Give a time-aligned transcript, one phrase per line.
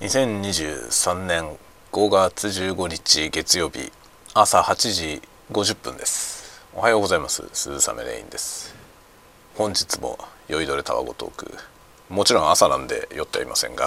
[0.00, 1.56] 2023年
[1.90, 3.90] 5月15日月曜日
[4.34, 6.62] 朝8時50分です。
[6.74, 7.48] おはようございます。
[7.54, 8.74] 鈴雨レインです。
[9.54, 11.50] 本日も酔いどれタワゴトーク。
[12.10, 13.86] もちろん朝なんで酔ってはいませんが。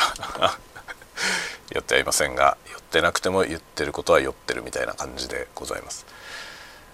[1.70, 6.08] 酔ってはいませんが酔ってなくても言ってることは酔ってるみたいな感じでございます。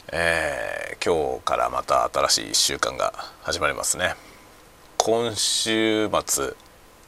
[0.10, 3.14] えー、今日からまた新しい1週間が
[3.44, 4.18] 始まりますね。
[4.98, 6.54] 今週末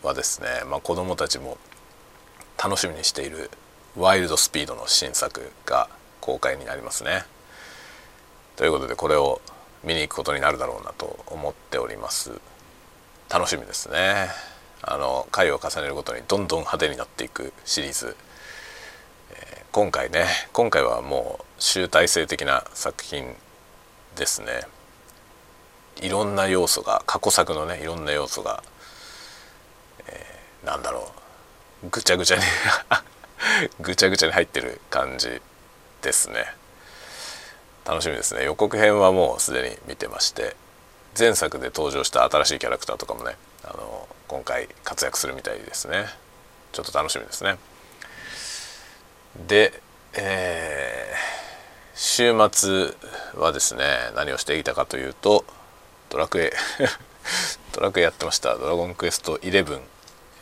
[0.04, 1.58] はですね、まあ、子供たちも
[2.62, 3.50] 楽しみにしている
[3.96, 5.90] ワイルドスピードの新作が
[6.22, 7.24] 公開になりますね。
[8.56, 9.42] ということでこれを
[9.84, 12.32] 見に行くことになるだろうなと思っております。
[13.30, 14.30] 楽しみですね。
[14.82, 18.16] あの回を重ねるごとにどんどん派手になっていくシリーズ、
[19.32, 23.36] えー、今回ね今回はもう集大成的な作品
[24.16, 24.62] ですね。
[26.02, 28.64] いろんな要素が過去作のねいろんな要素が、
[30.08, 31.17] えー、なんだろう。
[31.84, 32.44] ぐちゃぐちゃに
[33.80, 35.42] ぐちゃぐちゃに入ってる感じ
[36.02, 36.54] ですね。
[37.86, 38.44] 楽しみですね。
[38.44, 40.56] 予告編はもうすでに見てまして
[41.18, 46.08] 前作で登場した新しいキャラクターとかもねあの今回活躍するみたいですね。
[46.74, 47.58] ちょっと楽しみですね。
[49.36, 49.82] で
[50.14, 51.48] えー
[52.00, 52.94] 週末
[53.36, 53.84] はですね
[54.16, 55.44] 何をしていたかというと
[56.10, 56.54] ドラクエ。
[57.74, 59.82] ドラクエやってました「ドラゴンクエスト11」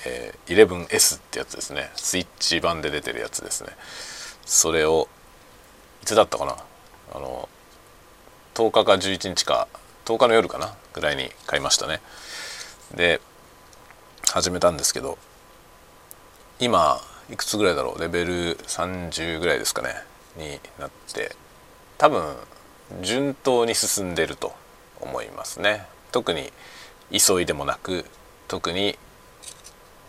[0.06, 1.90] えー、11S ってやつですね。
[1.96, 3.70] スイッチ版で出てるやつですね。
[4.46, 5.08] それを
[6.04, 6.56] いつだったかな？
[7.14, 7.50] あの
[8.54, 9.68] 10日か11日か
[10.06, 10.76] 10日の夜かな？
[10.94, 12.02] ぐらいに買いましたね。
[12.96, 13.20] で
[14.32, 15.18] 始めたんですけど
[16.60, 18.00] 今いくつぐらいだろう？
[18.00, 19.90] レベル30ぐらいですかね？
[20.38, 21.36] になって
[21.98, 22.36] 多分
[23.02, 24.54] 順当に進んでると
[25.02, 25.88] 思いますね。
[26.12, 26.52] 特に
[27.12, 28.06] 急いでもなく
[28.48, 28.98] 特に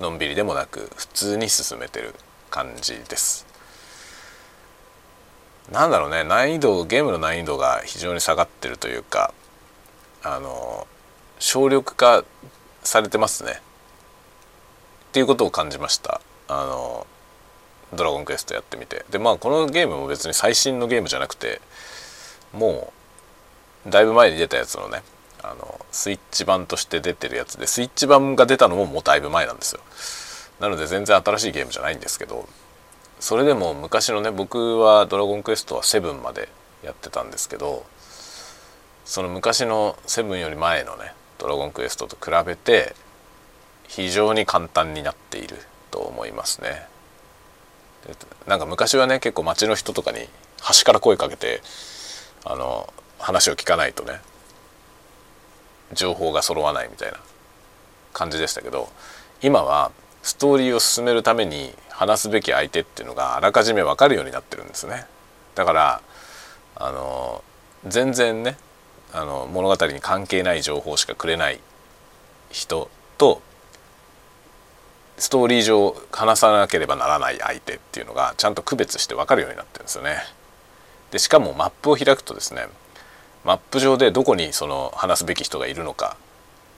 [0.01, 2.15] のんびりでもなく普通に進めてる
[2.51, 3.47] 感じです。
[5.73, 9.35] なんだろうね難易度ゲームの難易度が非常に下がってるというか
[10.23, 10.87] あの
[11.41, 12.25] 省力化
[12.83, 13.61] されてますね。
[15.09, 16.21] っていうことを感じました。
[16.49, 17.07] あの
[17.95, 19.05] ドラゴンクエストやってみて。
[19.11, 21.61] でまあこのゲームも別に最新のゲームじゃなくて
[22.53, 22.93] も
[23.87, 25.03] うだいぶ前に出たやつのね
[25.51, 29.81] あのスイッチ版として出てるやつでスイッチ版が出たのももうだいぶ前なんですよ。
[30.61, 32.49] なので全然新しいゲームじゃないんですけど
[33.21, 36.49] それでも昔のね僕は「ドラゴンクエスト」は7まで
[36.83, 37.85] やってたんですけど
[39.05, 42.95] その昔の7より前のね「ドラゴンクエスト」と比べて
[43.87, 45.57] 非常に簡単になっている
[45.91, 46.89] と思いますね。
[48.47, 50.29] なんか昔はね結構街の人とかに
[50.61, 51.61] 端から声かけて
[52.45, 54.21] あの話を聞かないとね
[55.93, 57.19] 情報が揃わないみたいな
[58.13, 58.89] 感じでしたけど
[59.43, 59.93] 今は
[60.23, 65.05] ストーリーを進めるために話すべき相手っていうのがあらかじめ分かるようになってるんですね
[65.55, 66.03] だから
[66.75, 67.43] あの
[67.87, 68.57] 全然ね
[69.13, 71.61] あの物語に関係ない情報しかくれない
[72.51, 73.41] 人と
[75.19, 80.19] ストーリー上話さなければならない相手っていうのがちゃんと区別して分かるようになってるんですよね。
[81.11, 82.67] でしかもマップを開くとですね
[83.47, 86.17] マップ上でどこにその話すべき人がいるのか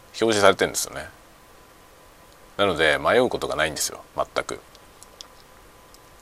[0.08, 1.08] 表示されてるんですよね。
[2.58, 4.60] なので迷うことがないんですよ全く。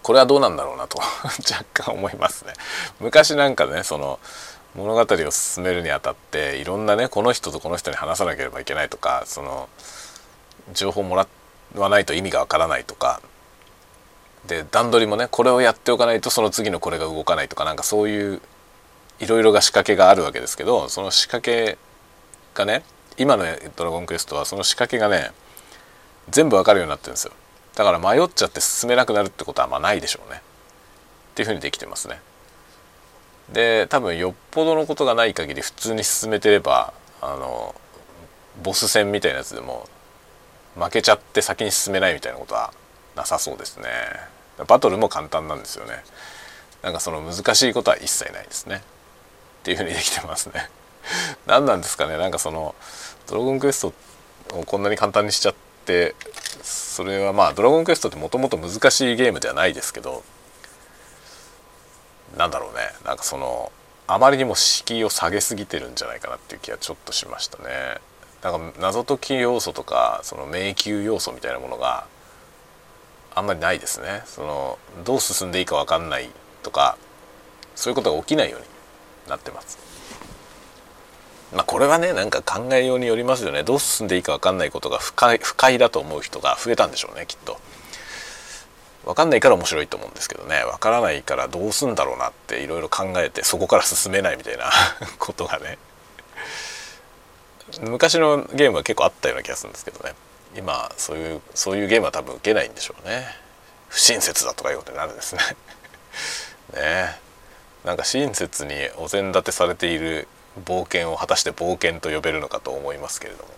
[0.05, 1.01] これはどうなんだろうなと
[1.53, 2.53] 若干思いますね。
[3.01, 4.21] 昔なんかねその
[4.77, 9.69] 物語を進めるにあたっていろんなねこの人とこの人に話さなければいけないとかその
[10.75, 11.27] 情報もら
[11.75, 13.21] わないと意味がわからないとか
[14.47, 18.41] で段取りもねこれをやっておかないとその次のこれが動かないとかなんかそういう
[19.21, 21.78] いろいろが仕掛けがあるわけですけどその仕掛け
[22.54, 22.82] がね
[23.16, 23.44] 今の
[23.77, 25.32] 「ドラゴンクエスト」はその仕掛けがね
[26.28, 27.32] 全部わかるようになってるんですよ。
[27.75, 30.41] だから迷っちゃって進めなくなるってことはまあないでしょうね。
[31.32, 32.21] っていうふうにできてますね。
[33.53, 37.75] で多分よっぽどのことがない限り普通に進めてればあの
[38.62, 39.88] ボス戦みたいなやつでも
[40.75, 42.72] 負けちゃって先に進めないみたいなことは
[43.15, 43.89] なさそうですね。
[44.66, 46.03] バトルも簡単なんですよね。
[46.83, 48.83] なんかその難しいことは一切ないですね。
[49.66, 50.71] っていうふうにできてますね。
[51.47, 52.16] 何なんですかね。
[52.16, 52.77] なんかその
[53.27, 53.92] ドラゴンクエスト
[54.57, 55.54] をこんなに簡単にしちゃっ
[55.84, 56.15] て
[56.63, 60.22] それはまあドラゴンクエストってもともと難しいゲームではないですけど
[62.36, 62.92] なんだろうね。
[63.04, 63.72] なんかその
[64.07, 67.98] あまりにも敷居を下げすぎてるんじゃないかなっていう気はちょっとしましたね。
[68.45, 72.07] なんか謎解き要素とかその迷宮要素みたいなものが
[73.34, 74.22] あんまりないですね。
[74.27, 76.30] そのどう進んでいいか分かんない
[76.63, 76.97] とか
[77.74, 78.76] そういうことが起きないように
[79.28, 79.78] なってます。
[81.55, 83.63] まあこれはねなんか考えようによりますよね。
[83.63, 87.59] どう進んでいいか分かんないことが不快不快だと思う人が増えたんでしょうねきっと。
[89.05, 90.63] 分かんないから面白いと思うんですけどね。
[90.65, 94.71] 分からないからどうすんだろうなっていろいろ考えてそこから進めないみたいな
[95.19, 95.78] ことがね。
[97.83, 100.15] 昔のゲームは結構あったような気がするんですけどね。
[100.57, 103.27] 今そういうそういうゲームは多分受けないんでしょうね。
[103.89, 105.41] 不親切だとかいうことになるんですね。
[106.75, 107.26] ね。
[107.86, 110.27] なんか親切にお膳立てされている
[110.65, 113.50] 冒険を果たして冒険と呼べるのかと思いますけれども、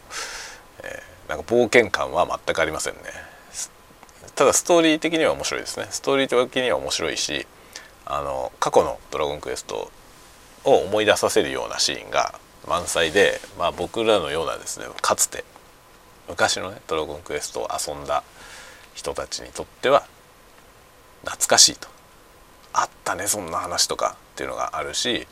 [0.84, 3.00] えー、なんか冒険感は全くありませんね。
[4.34, 5.86] ただストーリー的には面白いですね。
[5.90, 7.46] ストーリー的には面白いし
[8.04, 9.90] あの過去の「ドラゴンクエスト」
[10.64, 15.42] を思い出させるようなシーンが満載で、まあ、僕らのようなですねかつて
[16.28, 18.22] 昔のね「ドラゴンクエスト」を遊んだ
[18.94, 20.04] 人たちにとっては
[21.22, 21.97] 懐かしいと。
[23.08, 25.26] ったねそんな話とかっていうのがあるし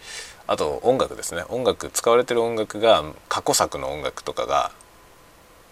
[0.46, 1.42] あと音楽ですね。
[1.48, 4.70] 音楽使われてる音楽が過去作の音楽とかが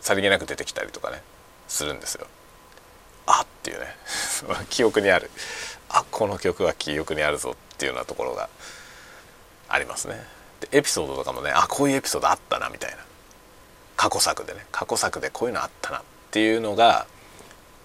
[0.01, 1.23] さりげなく出てきたりとかね
[1.69, 2.27] するんですよ。
[3.27, 3.47] あっ！
[3.62, 3.97] ていうね。
[4.69, 5.31] 記憶にある。
[5.89, 8.49] あこの曲は記憶にあるぞっていうようなところが
[9.69, 10.27] ありますね。
[10.61, 12.97] でエピソードとかもねあこういうエピソードあったなみたいな。
[13.97, 14.67] 過去作でね。
[14.73, 16.03] 過去作でこういうのあったなっ
[16.33, 17.06] ていうのが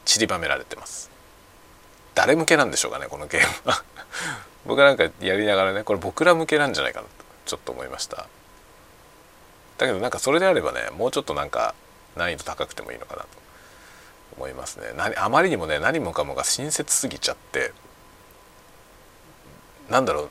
[0.05, 1.11] 散りばめられてます。
[2.19, 3.81] 誰向けなんでしょうかねこのゲームは。
[4.67, 7.11] 僕なんかやりながらねこれ僕ら向けなんじゃないかなと
[7.45, 8.27] ちょっと思いました。
[9.77, 11.73] だけどなんかそれであればねもうちょっとなんか
[12.17, 13.27] 難易度高くてもいいのかなと
[14.35, 14.87] 思いますね。
[15.15, 17.71] あまりにもね何もかもが親切すぎちゃって
[19.87, 20.29] なんだろう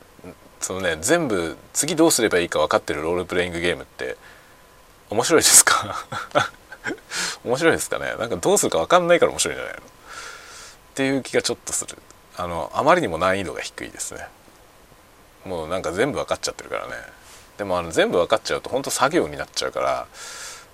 [0.61, 4.17] そのね全部次どうすればいいか分かってるロールプレイングゲームって
[5.09, 6.05] 面白いですか？
[7.45, 8.15] 面白いですかね？
[8.19, 9.81] なんかどうするか分かんないから面白いんじゃないの？
[10.99, 11.97] っていう気がちょっとする。
[12.37, 14.27] あのあまりにも難易度が低いですね。
[15.45, 16.95] もうなんか全部分かっちゃってるからね。
[17.57, 20.09] でもあの全部分かっちゃうと本当作業になっちゃうから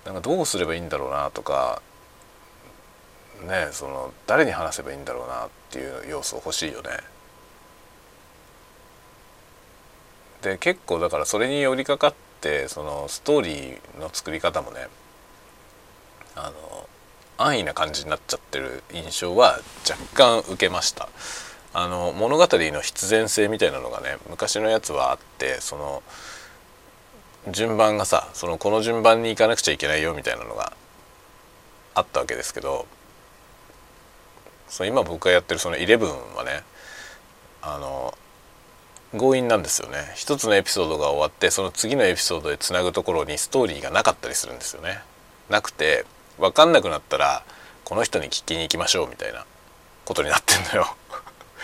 [0.06, 1.82] なんかどうすればいいんだろうなとか
[3.46, 6.88] ねその誰に話せばいいんだろうなっていう要素欲しいよね。
[10.40, 14.86] で結構だからそれに寄りかかってそのストーリーの作り方もね
[16.34, 16.73] あの
[17.36, 21.08] 安易な感じになっちゃってる印象は若干受けました。
[21.72, 26.02] あの物語の必然性みたいなのがね昔のやつはあってその
[27.50, 30.72] 順番がさそのこの順番に行かなくちゃいけないよみたいなのが
[31.94, 32.86] あったわけですけど
[34.68, 36.62] その今僕がやってるその11はね
[37.60, 38.16] あの
[39.18, 40.12] 強引なんですよね。
[40.16, 45.02] 一つのエピソードが終わってその次のエピソードでつなぐところにストーリーがなかったりするんですよね。
[45.48, 46.04] なくて
[46.38, 47.44] 分かんなくなったら
[47.84, 49.44] この人に聞きに行きましょうみたいな
[50.04, 50.96] ことになってんのよ。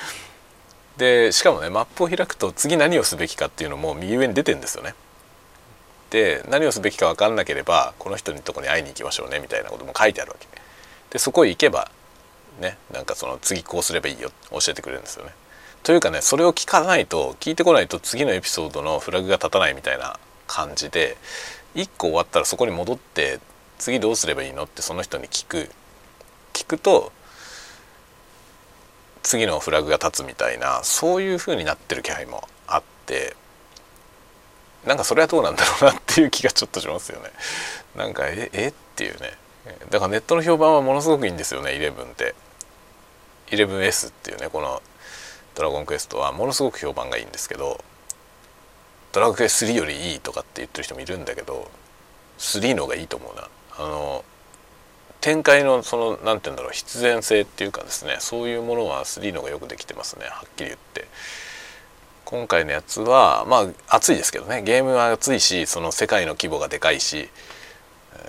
[0.97, 4.95] でしかもねマップを開くと次何をすべきかっていうのも右上に出てんですよね。
[6.11, 10.47] で何をすべきか分かんなければこの人にとこに会いに行きましょうねみたいなことも書いてあるわけ。
[11.11, 11.91] でそこへ行けば
[12.59, 15.33] ねなんかその次こうすればいいよ教えてくれるんですよね。
[15.83, 21.17] というかねそれを聞かないと聞いてこないと次のエピソードのフラグが立たないみたいな感じで
[21.75, 23.41] 1個終わったらそこに戻って
[23.81, 24.65] 次どうすればいいの？
[24.65, 25.69] ってその人に聞く。
[26.53, 27.13] 聞くと
[29.23, 33.37] 次のフラグが立つみたいなそういう風になってる気配もあって
[34.85, 37.31] なんかそれはどうなんだろうなっていう気がちょっとしますよね。
[37.97, 38.69] なんかええ？
[38.69, 39.33] っていうね。
[39.91, 42.35] だからネットの評判はものすごくいいんですよね11って。
[43.49, 44.83] 11S っていうねこの
[45.55, 46.33] 「ドラゴンクエスト」は。
[46.33, 47.83] ものすごく評判がいいんですけど
[49.13, 51.71] 「ドラゴンクエスト3よりいい」とかって言ってる人もいるんだけど
[52.39, 53.49] 3の方がいいと思うな。
[53.81, 54.25] あの
[55.23, 61.07] 展開のその何て言うんだろう必然性っていうかですねそういうものは3の方がよくできてますねはっきり言って。
[62.27, 64.63] 今回のやつはまあ熱いですけどね。
[64.63, 67.29] ゲームは熱いしその世界の規模がでかいし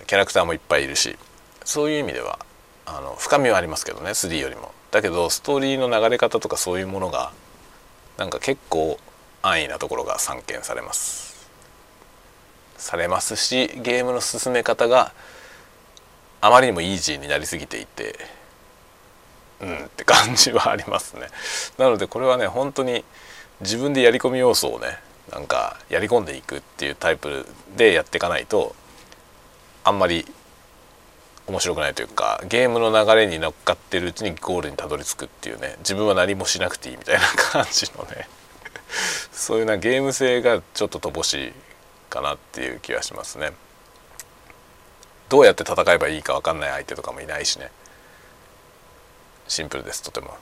[0.08, 1.18] キャラクターもいっぱいいるし
[1.64, 2.40] そういう意味では
[2.88, 4.72] あの深みはありますけどね3よりも。
[4.90, 7.32] だけどストーリーの流れ方とかそういうものが
[8.18, 8.98] なんか結構
[9.44, 11.48] 安易なところが散見されます。
[12.78, 15.14] されますしゲームの進め方が
[16.42, 18.16] あまりにもイージーになりすぎていて
[19.62, 21.28] うんって感じはありますね
[21.78, 23.04] なのでこれはね本当に
[23.62, 24.98] 自分でやり込み要素をね
[25.32, 27.46] なんかやり込んでいくっていうタイプ
[27.78, 28.76] でやっていかないと
[29.84, 30.26] あんまり
[31.48, 37.22] 面白くないというかゲームの流れに乗っかってるうちにゴールにたどり着くっていうね自分は何もしなくていいみたいな
[37.52, 38.28] 感じのね
[39.32, 41.54] そういうなゲーム性がちょっと乏しい
[42.10, 43.52] かなっていう気がしますね。
[45.32, 47.72] どうやって戦えばいいか分かんない相手とかもいないしね。
[49.48, 50.36] シンプルですとても。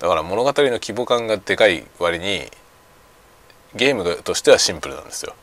[0.00, 2.50] だから物語の規模感がでかい割に
[3.76, 5.36] ゲームとしてはシンプルなんですよ。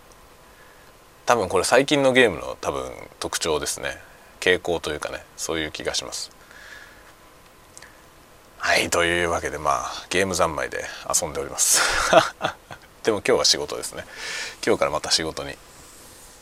[1.25, 2.91] 多分これ最近のゲームの多分
[3.21, 3.97] 特徴ですね。
[4.41, 6.29] 傾向というかねそういう気がします。
[8.57, 11.81] はいというわけでまあゲーム三昧で遊んでおります。
[13.03, 14.03] でも今日は仕事ですね。
[14.65, 15.57] 今日からまた仕事に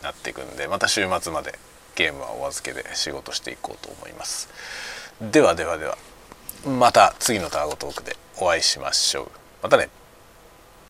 [0.02, 1.60] なっていくんでまた週末まで。
[1.96, 4.50] ゲームはお預けで仕事していこうと思います。
[5.22, 5.98] ではではでは
[6.66, 9.32] また次のタワゴトークでお会いしましょう。
[9.64, 9.90] またね。